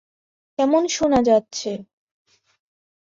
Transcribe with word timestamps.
কেমন 0.59 0.83
শোনা 0.95 1.19
যাচ্ছে? 1.27 1.71